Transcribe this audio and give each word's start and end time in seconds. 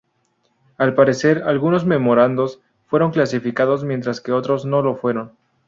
Al 0.79 0.95
parecer, 0.95 1.43
algunos 1.45 1.85
memorandos 1.85 2.59
fueron 2.87 3.11
clasificados, 3.11 3.83
mientras 3.83 4.19
que 4.19 4.31
otros 4.31 4.65
no 4.65 4.81
lo 4.81 4.95
fueron. 4.95 5.33